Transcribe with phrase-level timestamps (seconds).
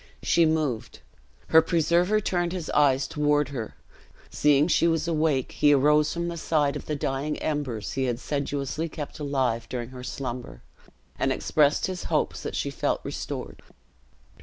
[0.23, 1.01] She moved.
[1.49, 3.75] Her preserver turned his eyes toward her;
[4.31, 8.19] seeing she was awake, he rose from the side of the dying embers he had
[8.19, 10.63] sedulously kept alive during her slumber,
[11.19, 13.61] and expressed his hopes that she felt restored.